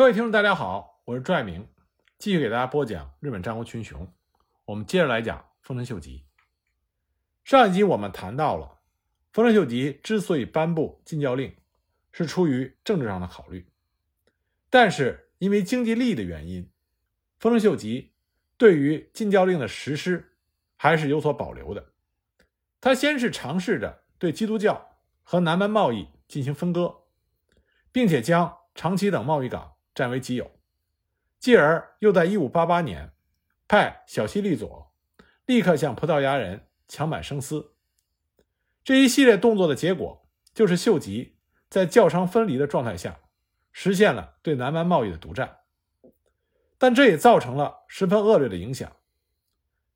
[0.00, 1.68] 各位听众，大家好，我是朱爱明，
[2.16, 4.10] 继续给大家播讲日本战国群雄。
[4.64, 6.24] 我们接着来讲丰臣秀吉。
[7.44, 8.78] 上一集我们谈到了
[9.30, 11.54] 丰臣秀吉之所以颁布禁教令，
[12.12, 13.70] 是出于政治上的考虑，
[14.70, 16.70] 但是因为经济利益的原因，
[17.38, 18.14] 丰臣秀吉
[18.56, 20.32] 对于禁教令的实施
[20.76, 21.90] 还是有所保留的。
[22.80, 27.02] 他先是尝试着对基督教和南蛮贸易进行分割，
[27.92, 30.50] 并且将长崎等贸易港占为己有，
[31.38, 33.12] 继而又在1588年
[33.68, 34.92] 派小西利佐
[35.46, 37.74] 立刻向葡萄牙人强买生丝。
[38.82, 41.36] 这一系列动作的结果，就是秀吉
[41.68, 43.18] 在教商分离的状态下，
[43.72, 45.58] 实现了对南蛮贸易的独占。
[46.78, 48.90] 但这也造成了十分恶劣的影响。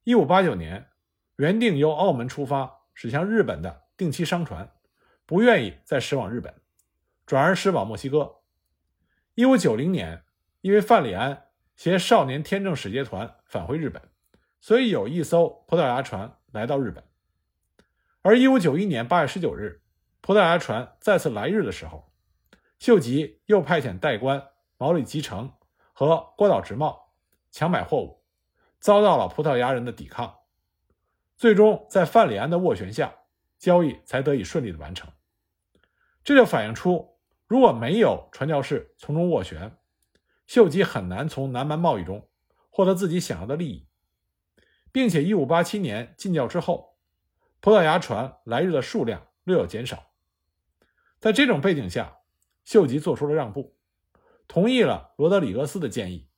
[0.04, 0.90] 1589年，
[1.36, 4.70] 原定由澳门出发驶向日本的定期商船，
[5.24, 6.54] 不愿意再驶往日本，
[7.24, 8.42] 转而驶往墨西哥。
[9.36, 10.22] 一五九零年，
[10.60, 14.00] 因为范里安携少年天正使节团返回日本，
[14.60, 17.02] 所以有一艘葡萄牙船来到日本。
[18.22, 19.82] 而一五九一年八月十九日，
[20.20, 22.12] 葡萄牙船再次来日的时候，
[22.78, 25.52] 秀吉又派遣代官毛利吉成
[25.92, 27.12] 和郭岛直茂
[27.50, 28.22] 强买货物，
[28.78, 30.32] 遭到了葡萄牙人的抵抗，
[31.36, 33.12] 最终在范里安的斡旋下，
[33.58, 35.10] 交易才得以顺利的完成。
[36.22, 37.13] 这就反映出。
[37.46, 39.76] 如果没有传教士从中斡旋，
[40.46, 42.28] 秀吉很难从南蛮贸易中
[42.70, 43.86] 获得自己想要的利益，
[44.92, 46.98] 并且1587年禁教之后，
[47.60, 50.10] 葡萄牙船来日的数量略有减少。
[51.20, 52.18] 在这种背景下，
[52.64, 53.76] 秀吉做出了让步，
[54.48, 56.28] 同意了罗德里格斯的建议，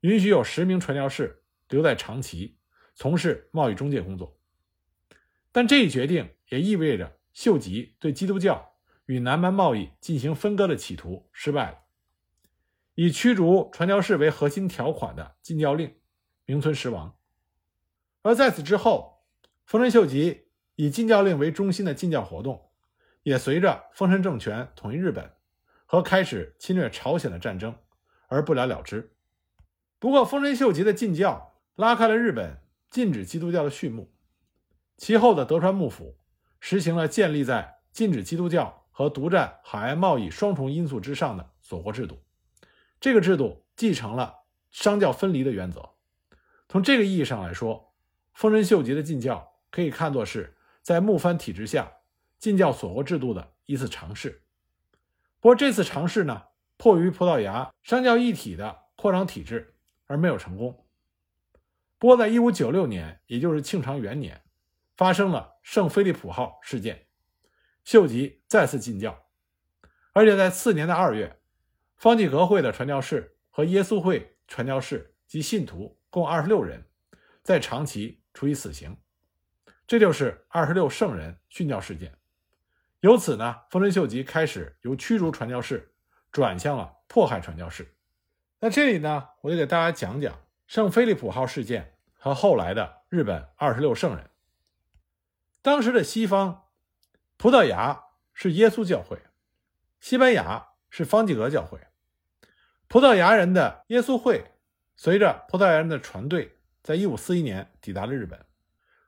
[0.00, 2.58] 允许有十名传教士留在长崎
[2.94, 4.38] 从事贸易中介工作。
[5.52, 8.71] 但这一决定也意味着秀吉对基督教。
[9.06, 11.78] 与南蛮贸易进行分割的企图失败了，
[12.94, 15.96] 以驱逐传教士为核心条款的禁教令
[16.44, 17.16] 名存实亡。
[18.22, 19.24] 而在此之后，
[19.66, 22.70] 丰臣秀吉以禁教令为中心的禁教活动，
[23.22, 25.32] 也随着丰臣政权统一日本
[25.84, 27.76] 和开始侵略朝鲜的战争
[28.28, 29.12] 而不了了之。
[29.98, 34.12] 不过，丰臣秀吉的禁教拉开了日本禁止基督教的序幕。
[34.96, 36.16] 其后的德川幕府
[36.60, 38.81] 实行了建立在禁止基督教。
[38.92, 42.22] 和独占海外贸易双重因素之上的锁国制度，
[43.00, 45.90] 这个制度继承了商教分离的原则。
[46.68, 47.92] 从这个意义上来说，
[48.34, 51.92] 丰臣秀吉的禁教可以看作是在幕藩体制下
[52.38, 54.42] 禁教锁国制度的一次尝试。
[55.40, 56.44] 不过这次尝试呢，
[56.76, 59.74] 迫于葡萄牙商教一体的扩张体制
[60.06, 60.86] 而没有成功。
[61.98, 64.42] 不过在1596年，也就是庆长元年，
[64.96, 67.06] 发生了圣菲利普号事件。
[67.84, 69.26] 秀吉再次禁教，
[70.12, 71.40] 而且在次年的二月，
[71.96, 76.86] 方济各会的传教士和耶稣会传教士及信徒共二十六人，
[77.42, 78.96] 在长崎处以死刑。
[79.84, 82.16] 这就是二十六圣人殉教事件。
[83.00, 85.92] 由此呢，丰臣秀吉开始由驱逐传教士
[86.30, 87.96] 转向了迫害传教士。
[88.60, 94.30] 那这里呢，我就给大家讲讲圣菲利普号事件和后来的日本二十六圣人。
[95.62, 96.61] 当时的西方。
[97.42, 99.20] 葡萄牙是耶稣教会，
[99.98, 101.76] 西班牙是方济各教会。
[102.86, 104.52] 葡萄牙人的耶稣会
[104.94, 108.46] 随着葡萄牙人的船队，在一五四一年抵达了日本，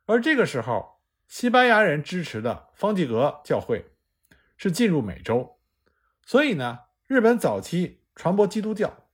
[0.06, 3.92] 而这个时候，西班牙人支持的方济各教会
[4.56, 5.60] 是进入美洲，
[6.26, 9.06] 所以呢，日本早期传播基督教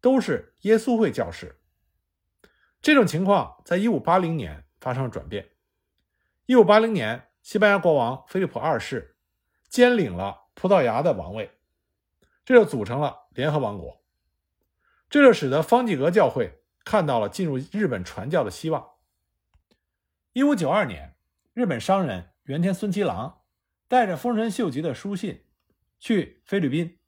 [0.00, 1.60] 都是耶稣会教士。
[2.82, 5.50] 这种情况在一五八零年发生了转变，
[6.46, 7.28] 一五八零年。
[7.44, 9.18] 西班牙国王菲利普二世
[9.68, 11.50] 兼领了葡萄牙的王位，
[12.42, 14.02] 这就组成了联合王国。
[15.10, 18.92] 这就使得方济各教会看到了进入日本传教的希望。
[20.32, 21.16] 一五九二年，
[21.52, 23.42] 日本商人原田孙七郎
[23.88, 25.44] 带着丰臣秀吉的书信
[26.00, 26.98] 去菲律宾，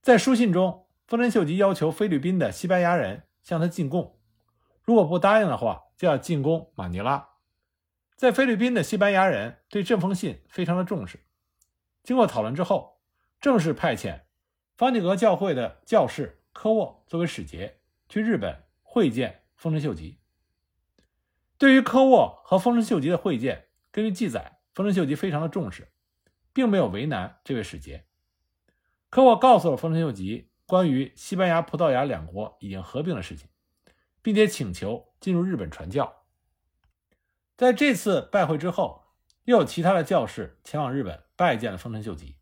[0.00, 4.20] 在书信中，丰臣秀吉要求菲律宾的西班牙人向他进贡，
[4.84, 7.31] 如果不答应的话，就要进攻马尼拉。
[8.16, 11.20] 在菲律宾的西班牙人对这封信非常的重视。
[12.02, 13.00] 经过讨论之后，
[13.40, 14.22] 正式派遣
[14.76, 20.18] 方济各教会的教士科沃作为使节去日本会见丰臣秀吉。
[21.58, 25.92] 对于科沃和丰臣秀吉的会见，根据记载，丰臣秀吉非常的重视，
[26.52, 28.04] 并没有为难这位使节。
[29.10, 33.48] 科沃告诉了丰臣秀吉关于西班牙、葡萄牙两国已经合并的事情，
[34.22, 36.21] 并且请求进入日本传教。
[37.56, 39.04] 在这次拜会之后，
[39.44, 42.36] 又有其他的教士前往日本拜见了丰臣秀吉，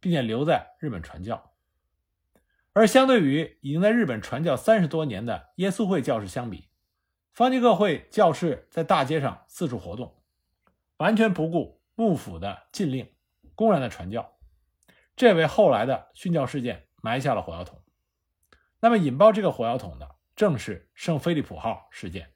[0.00, 1.52] 并且留在日本传教。
[2.72, 6.68] 而相对于已经在日本传教三十多年的耶稣会教士相比，
[7.32, 10.22] 方济各会教士在大街上四处活动，
[10.96, 13.12] 完全不顾幕府的禁令，
[13.54, 14.38] 公然的传教，
[15.14, 17.82] 这为后来的殉教事件埋下了火药桶。
[18.80, 22.31] 那么引爆这个火药桶的，正是圣菲利普号事件。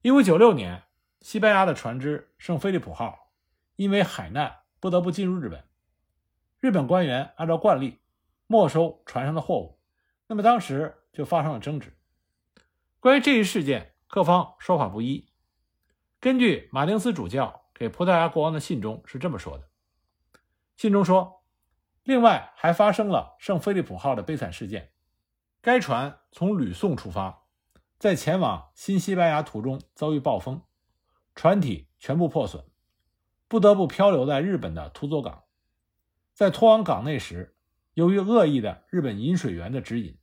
[0.00, 0.84] 一五九六年，
[1.22, 3.32] 西班牙的船只圣菲利普号
[3.74, 5.64] 因为海难不得不进入日本，
[6.60, 7.98] 日本官员按照惯例
[8.46, 9.80] 没收船上的货物，
[10.28, 11.92] 那么当时就发生了争执。
[13.00, 15.28] 关于这一事件，各方说法不一。
[16.20, 19.68] 根据马丁斯主教给葡萄牙国王的信中是这么说的：
[20.76, 21.42] 信中说，
[22.04, 24.92] 另外还发生了圣菲利普号的悲惨事件。
[25.60, 27.47] 该船从吕宋出发，
[27.98, 30.62] 在前往新西班牙途中遭遇暴风，
[31.34, 32.64] 船体全部破损，
[33.48, 35.42] 不得不漂流在日本的土佐港。
[36.32, 37.56] 在拖往港内时，
[37.94, 40.16] 由于恶意的日本引水员的指引，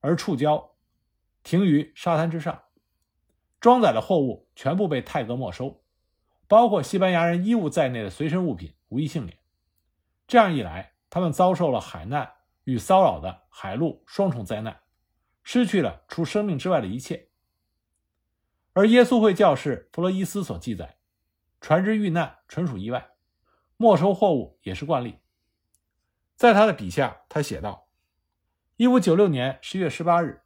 [0.00, 0.70] 而触礁，
[1.44, 2.62] 停于沙滩之上。
[3.60, 5.84] 装载的货物全部被泰格没收，
[6.48, 9.38] 包括西班牙人衣物在内的随身物品无一幸免。
[10.26, 12.32] 这样一来，他们遭受了海难。
[12.64, 14.80] 与骚扰的海陆双重灾难，
[15.44, 17.28] 失去了除生命之外的一切。
[18.72, 20.98] 而耶稣会教士弗洛伊斯所记载，
[21.60, 23.10] 船只遇难纯属意外，
[23.76, 25.20] 没收货物也是惯例。
[26.34, 27.88] 在他的笔下，他写道：
[28.76, 30.42] 一五九六年十月十八日，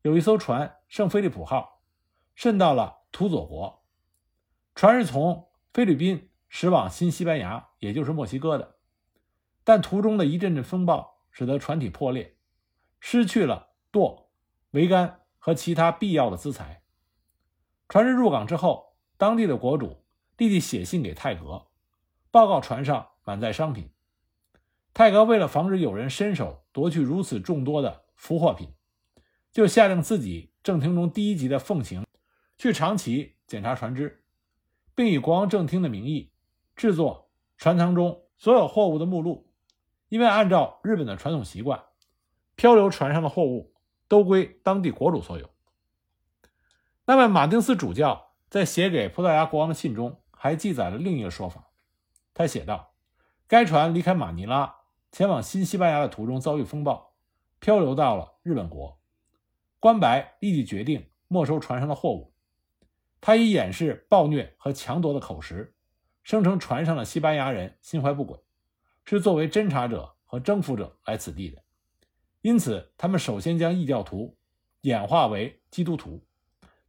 [0.00, 1.82] 有一艘船“圣菲利普号”
[2.34, 3.84] 渗到了土佐国，
[4.74, 8.78] 船是从菲律宾驶往新西班牙，也就是墨西哥的，
[9.62, 11.20] 但途中的一阵阵风暴。
[11.32, 12.36] 使得船体破裂，
[12.98, 14.19] 失去了舵、
[14.72, 16.82] 桅杆和其他必要的资材。
[17.88, 20.04] 船只入港之后，当地的国主
[20.36, 21.66] 立即写信给泰格，
[22.30, 23.90] 报告船上满载商品。
[24.92, 28.72] 泰格为了防止有人伸手夺去如此众多的俘获品，
[29.52, 32.04] 就下令自己正厅中第一级的奉行
[32.58, 34.24] 去长崎检查船只，
[34.94, 36.32] 并以国王正厅的名义
[36.76, 39.52] 制作船舱中所有货物的目录。
[40.08, 41.84] 因为按照日本的传统习惯，
[42.56, 43.72] 漂流船上的货物
[44.10, 45.48] 都归当地国主所有。
[47.04, 51.70] 那么，马丁斯主教在写给葡萄牙国王的信中还记载了另一个说法。
[52.34, 52.92] 他写道
[53.46, 54.80] ：“该船离开马尼拉
[55.12, 57.14] 前往新西班牙的途中遭遇风暴，
[57.60, 59.00] 漂流到了日本国。
[59.78, 62.34] 关白立即决定没收船上的货物。
[63.20, 65.76] 他以掩饰暴虐和强夺的口实，
[66.24, 68.40] 声称船上的西班牙人心怀不轨。”
[69.04, 71.62] 是作为侦察者和征服者来此地的，
[72.42, 74.36] 因此他们首先将异教徒
[74.82, 76.24] 演化为基督徒，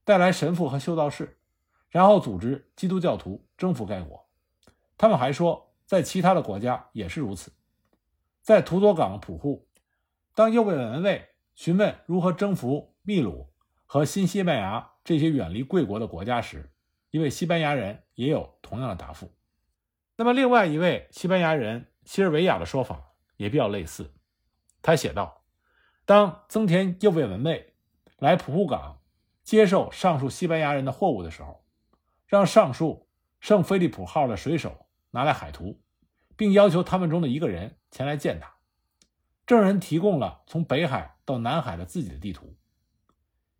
[0.04, 1.38] 带来神父和修道士，
[1.90, 4.28] 然后组织基督教徒征服该国。
[4.98, 7.52] 他们还说，在其他的国家也是如此。
[8.42, 9.68] 在图佐港普户，
[10.36, 13.48] 当右卫门卫询问如何征服秘鲁
[13.86, 16.72] 和新西班牙这些远离贵国的国家时，
[17.12, 19.32] 一位西班牙人也有同样的答复。
[20.16, 21.88] 那么，另外一位西班牙人。
[22.04, 24.12] 西尔维亚的说法也比较类似。
[24.82, 25.41] 他写道
[26.06, 27.74] ：“当增田右卫门卫
[28.18, 29.00] 来普户港
[29.44, 31.64] 接受上述西班牙人的货物的时候，
[32.28, 33.08] 让上述
[33.40, 35.82] 圣菲利普号的水手拿来海图，
[36.36, 38.56] 并要求他们中的一个人前来见他。
[39.46, 42.56] 证人提供了从北海到南海的自己的地图。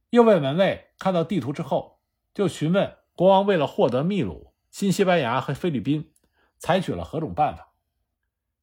[0.10, 2.00] 右卫门卫看到地图之后，
[2.34, 6.12] 就询问国王，为了获得秘鲁、新西班牙和菲律宾，
[6.60, 7.74] 采取了何种办法。”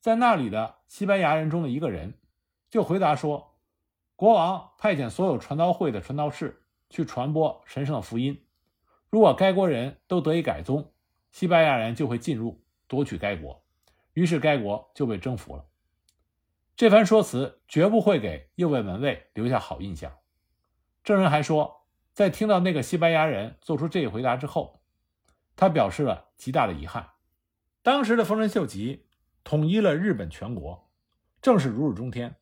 [0.00, 2.14] 在那里的西班牙人中的一个人
[2.70, 3.47] 就回答说
[4.18, 8.44] ：“国王派遣所有传道会的传道士去传播神圣的福音。
[9.10, 10.92] 如果该国人都得以改宗，
[11.30, 13.62] 西班牙人就会进入夺取该国，
[14.14, 15.66] 于是该国就被征服了。”
[16.74, 20.12] 这番说辞绝不会给右卫门卫留下好印象。
[21.04, 24.80] 证人还说，在听到那个西班牙人做出这一回答之后，
[25.54, 27.10] 他表示了极大的遗憾。
[27.84, 29.04] 当时的丰臣秀吉。
[29.44, 30.90] 统一了日本全国，
[31.40, 32.36] 正是如日中天。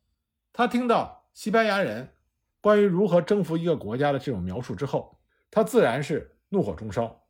[0.51, 2.15] 他听到西班牙人
[2.61, 5.19] 关于如何征服一个国家的这种描述之后，
[5.51, 7.27] 他自然是怒火中烧。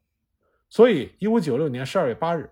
[0.69, 2.49] 所以，一五九六年十二月八日，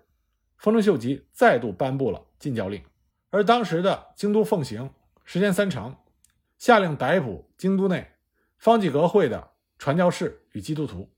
[0.58, 2.84] 丰臣秀吉再度颁布了禁教令。
[3.30, 4.90] 而当时的京都奉行
[5.24, 6.04] 时间三长，
[6.58, 8.06] 下令逮捕京都内
[8.58, 11.10] 方济阁会的传教士与基督徒，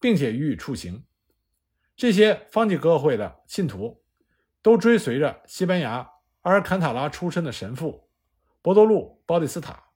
[0.00, 1.04] 并且予以处刑。
[1.94, 4.02] 这些方济阁会的信徒。
[4.60, 6.08] 都追随着西班牙
[6.40, 8.08] 阿尔坎塔拉出身的神父
[8.62, 9.90] 博多路·包蒂斯塔，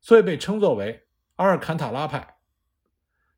[0.00, 2.36] 所以被称作为阿尔坎塔拉派。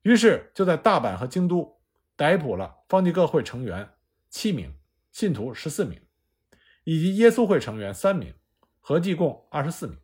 [0.02, 1.80] 于是就在大阪和京都
[2.14, 3.94] 逮捕了方济各会成员
[4.28, 4.74] 七名、
[5.10, 6.00] 信徒十四名，
[6.84, 8.34] 以及耶稣会成员三名
[8.80, 9.98] 合计共二十四名。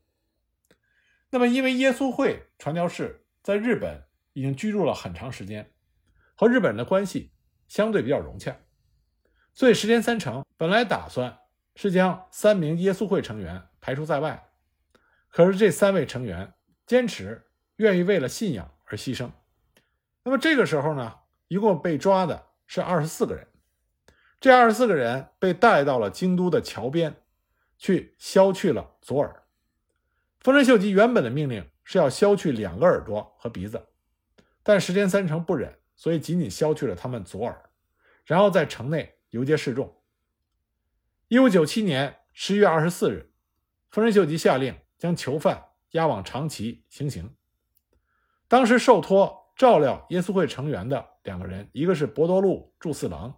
[1.30, 5.72] 那么，因为耶稣会传教士在日本已经居住了很长时间，
[6.34, 7.32] 和日本人的关系
[7.68, 8.56] 相对比较融洽，
[9.54, 11.38] 所以石田三成本来打算
[11.74, 14.51] 是将三名耶稣会成员排除在外，
[15.32, 16.52] 可是这三位成员
[16.86, 17.46] 坚持
[17.76, 19.30] 愿意为了信仰而牺牲。
[20.22, 23.48] 那么这个时候呢，一共被抓的是二十四个人，
[24.38, 27.16] 这二十四个人被带到了京都的桥边，
[27.78, 29.42] 去削去了左耳。
[30.40, 33.88] 丰臣秀吉原本的命令是要削去两个耳朵和鼻子，
[34.62, 37.70] 但石田三成不忍，所以仅仅削去了他们左耳，
[38.26, 39.96] 然后在城内游街示众。
[41.28, 43.32] 一五九七年十一月二十四日，
[43.90, 47.34] 丰臣秀吉下令将囚犯押往长崎行刑。
[48.46, 53.36] 当时受托照料耶稣会成员的两个人，一个是博多禄助四郎，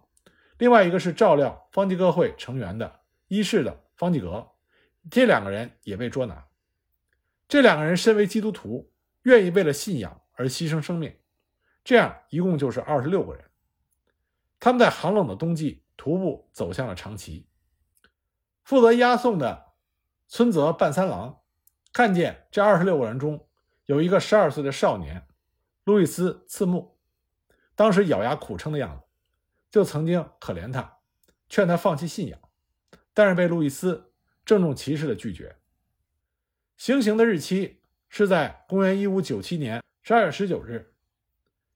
[0.59, 4.51] 另外一个是照料方济各会成员的伊势的方济阁，
[5.09, 6.45] 这两个人也被捉拿。
[7.47, 8.93] 这两个人身为基督徒，
[9.23, 11.17] 愿意为了信仰而牺牲生命，
[11.83, 13.43] 这样一共就是二十六个人。
[14.59, 17.47] 他们在寒冷的冬季徒步走向了长崎。
[18.63, 19.73] 负责押送的
[20.27, 21.41] 村泽半三郎
[21.95, 23.47] 看见这二十六个人中
[23.85, 25.25] 有一个十二岁的少年
[25.85, 26.97] 路易斯·次木，
[27.73, 29.05] 当时咬牙苦撑的样子，
[29.71, 30.97] 就曾经可怜他，
[31.47, 32.37] 劝他放弃信仰，
[33.13, 34.11] 但是被路易斯
[34.43, 35.55] 郑重其事的拒绝。
[36.75, 40.93] 行刑的日期是在公元一五九七年十二月十九日，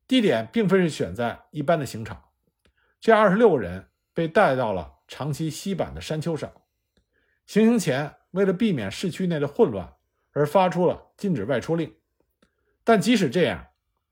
[0.06, 2.26] 地点并非是选在一般的刑场。
[3.00, 6.52] 这二十六个人被带到了长崎西坂的山丘上。
[7.46, 9.94] 行刑前，为了避免市区内的混乱，
[10.32, 11.96] 而发出了禁止外出令。
[12.84, 13.68] 但即使这样，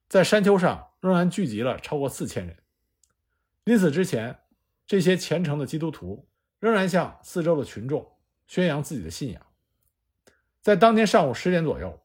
[0.07, 2.57] 在山丘上仍然聚集了超过四千人。
[3.63, 4.39] 临死之前，
[4.85, 6.27] 这些虔诚的基督徒
[6.59, 8.13] 仍然向四周的群众
[8.45, 9.41] 宣扬自己的信仰。
[10.61, 12.01] 在当天上午十点左右，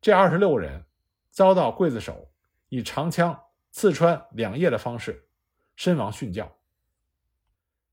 [0.00, 0.84] 这二十六人
[1.30, 2.30] 遭到刽子手
[2.68, 5.28] 以长枪刺穿两腋的方式
[5.76, 6.56] 身亡殉教。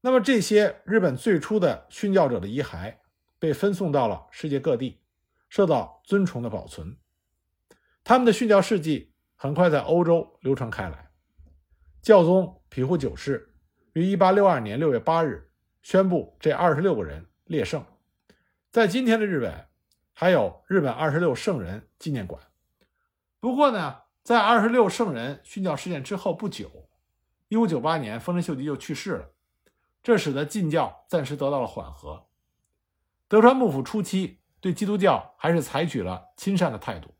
[0.01, 2.95] 那么，这些日本最初的殉教者的遗骸
[3.39, 5.01] 被分送到了世界各地，
[5.49, 6.97] 受到尊崇的保存。
[8.03, 11.11] 他们的殉教事迹很快在欧洲流传开来。
[12.01, 13.53] 教宗庇护九世
[13.93, 15.49] 于一八六二年六月八日
[15.81, 17.85] 宣布这二十六个人列圣。
[18.71, 19.65] 在今天的日本。
[20.19, 22.41] 还有日本二十六圣人纪念馆。
[23.39, 26.89] 不过呢，在二十六圣人殉教事件之后不久，
[27.49, 29.29] 一五九八年丰臣秀吉就去世了，
[30.01, 32.25] 这使得禁教暂时得到了缓和。
[33.27, 37.13] 德川幕府初期对基督教还是采取了亲善的态度，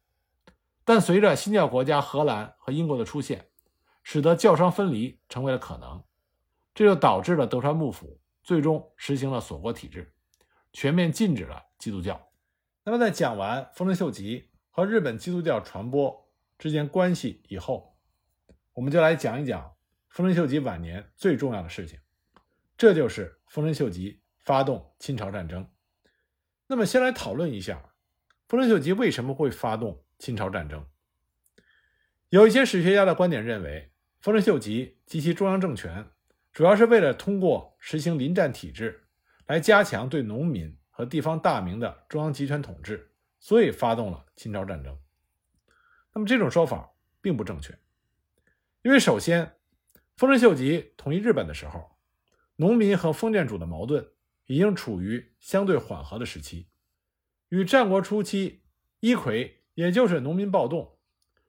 [0.83, 3.49] 但随着新教国家荷兰和英国的出现，
[4.03, 6.03] 使得教商分离成为了可能，
[6.73, 10.13] 这就导致了德川幕府最终实行了锁国体制，
[10.73, 12.19] 全面禁止了基督教。
[12.83, 17.97] 那么，在讲完丰臣秀吉和日本基督教传播之间关系以后，
[18.73, 19.75] 我们就来讲一讲
[20.07, 21.99] 丰臣秀吉晚年最重要的事情，
[22.77, 25.69] 这就是丰臣秀吉发动侵朝战争。
[26.67, 27.93] 那么，先来讨论一下
[28.47, 30.85] 丰臣秀吉为什么会发动侵朝战争。
[32.29, 36.05] 有一些史学家的观点认为，丰臣秀吉及其中央政权
[36.53, 39.07] 主要是为了通过实行临战体制
[39.45, 40.77] 来加强对农民。
[40.89, 44.97] 和地方大名的中央集权统治，所以发动了侵朝战争。
[46.11, 46.89] 那么这种说法
[47.21, 47.77] 并不正确，
[48.81, 49.57] 因为首先，
[50.15, 51.95] 丰臣秀吉统一日本的时候，
[52.55, 54.09] 农民和封建主的矛盾
[54.47, 56.67] 已经处于相对缓和的时期。
[57.49, 58.63] 与战国初期
[58.99, 60.97] 一揆，也就是农民暴动，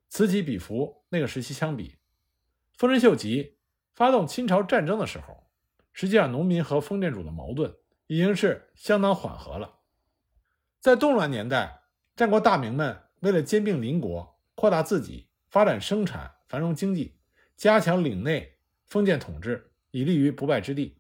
[0.09, 1.97] 此起彼伏那个时期相比，
[2.77, 3.57] 丰臣秀吉
[3.95, 5.51] 发动侵朝战争的时候，
[5.93, 7.75] 实际上农民和封建主的矛盾。
[8.11, 9.81] 已经是相当缓和了。
[10.81, 11.83] 在动乱年代，
[12.17, 17.19] 战国大名们为了兼并邻国、扩大自己、发展生产、繁荣经济、
[17.55, 20.98] 加强领内封建统治，以立于不败之地，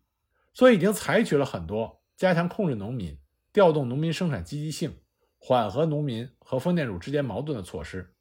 [0.58, 3.16] 所以已经采取了很多加强控制农民、
[3.52, 4.92] 调动农民生产积极性、
[5.38, 8.12] 缓和农民和封建主之间矛盾的措施。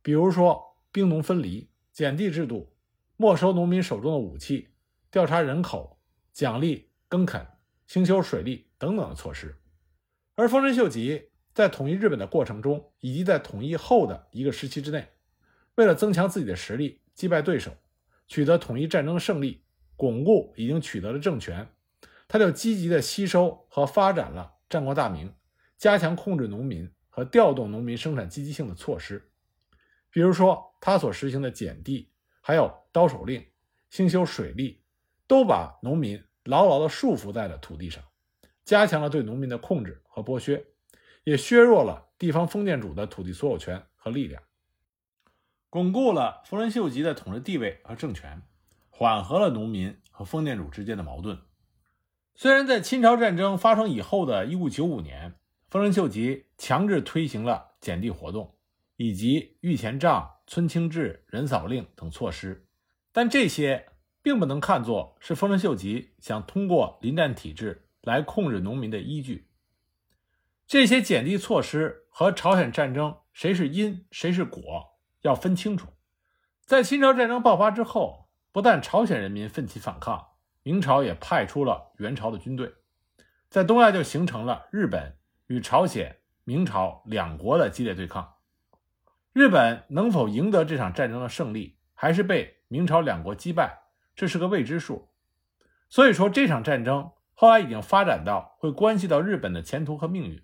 [0.00, 2.72] 比如说，兵农分离、减地制度、
[3.16, 4.68] 没收农民手中的武器、
[5.10, 5.98] 调查人口、
[6.32, 7.44] 奖励耕垦。
[7.88, 9.58] 兴修水利等等的措施，
[10.36, 15.08] 而丰臣秀吉在统一日本的过程中，以及在统一后的一个时期之内，
[15.74, 17.72] 为了增强自己的实力，击败对手，
[18.28, 19.61] 取得统一战争的胜利，
[20.02, 21.68] 巩固已经取得的政权，
[22.26, 25.32] 他就积极的吸收和发展了战国大名，
[25.78, 29.30] 加强控制农民和调动农民生产积极性的措施，
[30.10, 33.46] 比如说他所实行的减地，还有刀手令、
[33.90, 34.82] 兴修水利，
[35.28, 36.20] 都把农民。
[36.46, 38.02] 牢牢地束缚在了土地上，
[38.64, 40.66] 加强了对农民的控制和剥削，
[41.22, 44.42] 也削弱了地方封建主的土地所有权和力量，
[45.70, 48.42] 巩固了丰臣秀吉的统治地位和政权，
[49.02, 51.36] 缓和了农民和封建主之间的矛盾。
[52.36, 55.34] 虽然在清朝战争发生以后的1595年，
[55.68, 58.54] 丰臣秀吉强制推行了减地活动，
[58.94, 62.68] 以及御前帐、村清制、人扫令等措施，
[63.10, 63.88] 但这些
[64.22, 69.48] 并不能看作是丰臣秀吉想通过临战体制来控制农民的依据。
[70.68, 74.62] 这些减地措施和朝鲜战争谁是因谁是果
[75.22, 75.88] 要分清楚。
[76.64, 78.21] 在清朝战争爆发之后，
[78.52, 80.28] 不但朝鲜人民奋起反抗。
[80.64, 82.72] 明朝也派出了援朝的军队，
[83.50, 85.16] 在东亚就形成了日本
[85.48, 88.34] 与朝鲜、明朝两国的激烈对抗。
[89.32, 93.80] 日本能否赢得这场战争的胜利，还是被明朝两国击败，
[94.14, 95.08] 这是个未知数。
[95.88, 100.40] 所以说，这场战争后来已经发展到会关系到日本的前途和命运。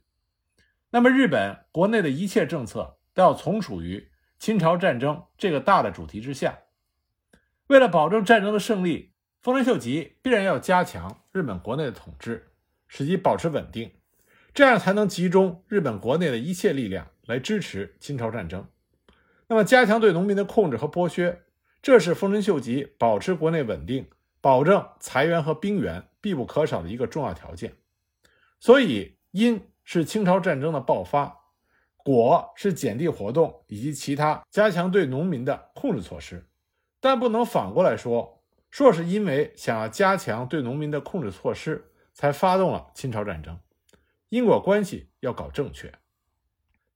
[0.90, 4.10] 那么，日本国内的一切政策都要从属于
[4.40, 6.58] 清朝战争这个大的主题之下。
[7.68, 9.12] 为了保证战争的胜利。
[9.40, 12.50] 丰臣秀吉必然要加强日本国内的统治，
[12.88, 13.92] 使其保持稳定，
[14.52, 18.66] 这样才能集中日本国内的一切力量来支持清朝战争。
[19.46, 21.44] 那么，加强对农民的控制和剥削，
[21.80, 24.08] 这是丰臣秀吉保持国内稳定、
[24.40, 27.74] 保证财源和兵源必不可少的一个重要条件。
[28.58, 31.32] 所以，因是清朝战争的爆发，
[31.96, 36.44] 果是减地活动以及其他加强对农民的控制措施，
[37.00, 38.42] 但不能反过来说。
[38.70, 43.58] 说是因为想要加强对农民的控制措施，才发动了清朝战争，
[44.28, 45.90] 因果关系要搞正确。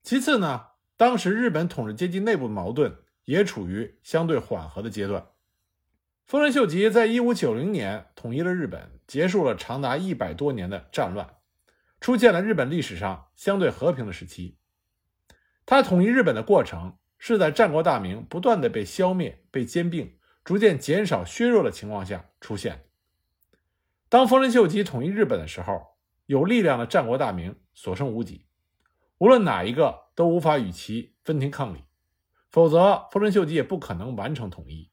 [0.02, 0.66] 其次呢，
[0.98, 2.94] 当时日本统治阶级内部矛盾
[3.24, 5.28] 也处于相对缓和的阶段。
[6.26, 11.36] 丰臣秀吉在一五九零年统一了日本，结束了长达一百多年的战乱，
[12.00, 14.58] 出现了日本历史上相对和平的时期。
[15.64, 20.18] 他统一日本的过程是在战国大名不断的被消灭、被兼并。
[20.44, 22.84] 逐渐减少、削弱的情况下出现。
[24.08, 25.94] 当丰臣秀吉统一日本的时候，
[26.26, 28.44] 有力量的战国大名所剩无几，
[29.18, 31.84] 无论哪一个都无法与其分庭抗礼，
[32.50, 34.90] 否则丰臣秀吉也不可能完成统一。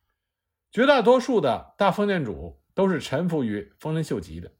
[0.71, 4.51] 绝大多数的大封建主都是臣服于丰臣秀吉的，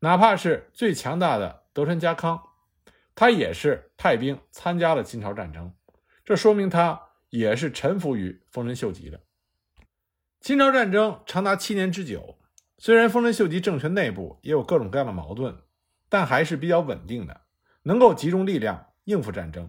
[0.00, 2.42] 哪怕是最强大的德川家康，
[3.14, 5.72] 他也是派兵参加了金朝战争，
[6.32, 9.20] 这说明他也是臣服于丰臣秀吉的。
[10.40, 12.38] 清朝战争长达七年之久，
[12.78, 15.60] 虽然丰臣秀吉政权内部也有各种各样的矛盾，
[16.08, 17.42] 但还是比较稳定的，
[17.82, 19.68] 能够集中力量应付战争。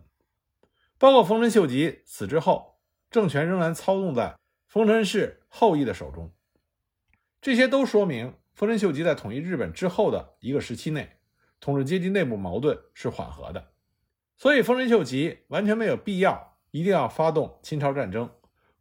[0.97, 2.79] 包括丰臣秀吉死之后，
[3.11, 4.37] 政权仍然操纵在
[4.69, 6.31] 丰臣氏后裔的手中。
[7.41, 11.17] 这些都说明丰臣秀吉在统一日本之后的一个时期内，
[11.59, 13.73] 统治阶级内部矛盾是缓和的。
[14.37, 18.29] 所以，丰臣秀吉完全没有必要一定要发动侵朝战争，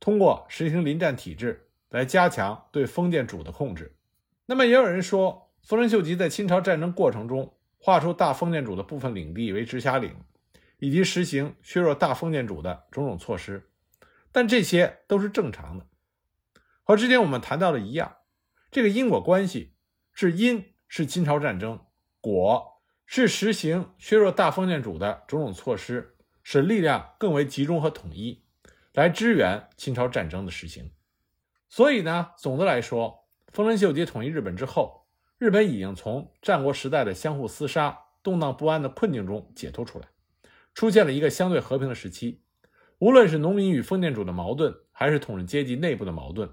[0.00, 1.68] 通过实行临战体制。
[1.92, 3.94] 来加强对封建主的控制。
[4.46, 10.16] 那么，也有人说，丰臣秀吉在清朝战争过程中划出大封建主的部分领地为直辖领，
[10.78, 13.68] 以及实行削弱大封建主的种种措施。
[14.32, 15.84] 但这些都是正常的，
[16.82, 18.16] 和之前我们谈到的一样，
[18.70, 19.74] 这个因果关系
[20.14, 21.78] 是因是清朝战争，
[22.22, 26.11] 果是实行削弱大封建主的种种措施，
[26.42, 28.42] 使力量更为集中和统一，
[28.92, 30.90] 来支援清朝战争的实行。
[31.68, 35.06] 所以呢，总的来说，丰臣秀吉统一日本之后，
[35.38, 40.08] 日本已经从战国时代的相互厮杀、动荡不安的困境中解脱出来，
[40.74, 42.42] 出现了一个相对和平的时期。
[42.98, 46.50] 无论是农民与封建主的矛盾，还是统治阶级内部的矛盾，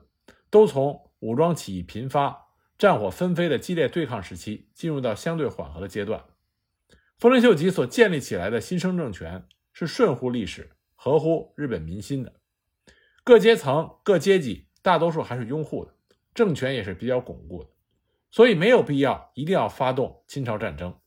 [0.50, 2.48] 都从武装起义频发、
[2.78, 6.24] 战火纷飞的激烈对抗时期，进入到相对缓和的阶段。
[7.20, 9.46] 丰臣秀吉所建立起来的新生政权
[9.80, 12.34] 是顺乎历史、合乎日本民心的，
[13.24, 14.68] 各阶层、各阶级。
[14.82, 15.94] 大多数还是拥护的，
[16.34, 17.70] 政权也是比较巩固的，
[18.30, 21.00] 所以没有必要一定要发动侵朝战争。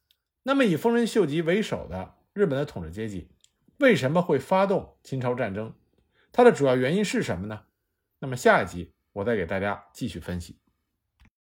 [0.43, 3.31] 那么以丰臣秀吉为首的日本的统治阶级
[3.77, 5.75] 为什么会发动侵朝战争？
[6.33, 7.65] 它的主要原因是什么呢？
[8.21, 10.62] 那么下一集我再给大家继续分析。